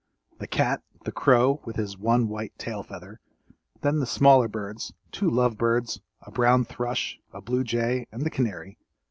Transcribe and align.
The 0.39 0.47
cat, 0.47 0.81
the 1.05 1.11
crow, 1.11 1.61
with 1.63 1.75
his 1.75 1.95
one 1.95 2.27
white 2.27 2.57
tail 2.57 2.81
feather; 2.81 3.19
then 3.81 3.99
the 3.99 4.07
smaller 4.07 4.47
birds; 4.47 4.93
two 5.11 5.29
love 5.29 5.59
birds, 5.59 6.01
a 6.23 6.31
brown 6.31 6.65
thrush, 6.65 7.19
a 7.31 7.39
blue 7.39 7.63
jay 7.63 8.07
and 8.11 8.23
the 8.23 8.31
canary. 8.31 8.79